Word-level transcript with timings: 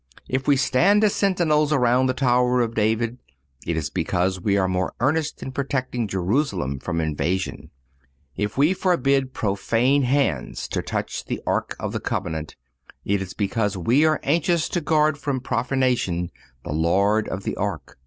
If 0.27 0.47
we 0.47 0.55
stand 0.57 1.03
as 1.03 1.13
sentinels 1.13 1.71
around 1.71 2.07
the 2.07 2.15
tower 2.15 2.61
of 2.61 2.73
David, 2.73 3.19
it 3.67 3.77
is 3.77 3.91
because 3.91 4.41
we 4.41 4.57
are 4.57 4.67
more 4.67 4.95
earnest 4.99 5.43
in 5.43 5.51
protecting 5.51 6.07
Jerusalem 6.07 6.79
from 6.79 6.99
invasion. 6.99 7.69
If 8.35 8.57
we 8.57 8.73
forbid 8.73 9.35
profane 9.35 10.01
hands 10.01 10.67
to 10.69 10.81
touch 10.81 11.25
the 11.25 11.39
ark 11.45 11.75
of 11.79 11.91
the 11.93 11.99
covenant, 11.99 12.55
it 13.05 13.21
is 13.21 13.35
because 13.35 13.77
we 13.77 14.03
are 14.03 14.19
anxious 14.23 14.67
to 14.69 14.81
guard 14.81 15.19
from 15.19 15.39
profanation 15.39 16.31
the 16.65 16.73
Lord 16.73 17.27
of 17.29 17.43
the 17.43 17.55
ark. 17.55 17.99